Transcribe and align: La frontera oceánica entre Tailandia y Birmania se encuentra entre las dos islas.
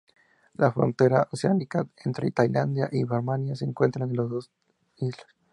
La 0.55 0.71
frontera 0.71 1.27
oceánica 1.31 1.85
entre 2.05 2.31
Tailandia 2.31 2.89
y 2.91 3.03
Birmania 3.03 3.53
se 3.55 3.65
encuentra 3.65 4.03
entre 4.03 4.17
las 4.17 4.29
dos 4.31 4.51
islas. 4.97 5.27